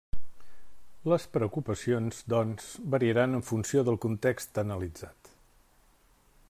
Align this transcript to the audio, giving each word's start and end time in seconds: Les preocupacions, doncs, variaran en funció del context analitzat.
Les 1.11 1.27
preocupacions, 1.35 2.21
doncs, 2.35 2.71
variaran 2.95 3.41
en 3.41 3.47
funció 3.53 3.87
del 3.91 4.01
context 4.07 4.61
analitzat. 4.67 5.33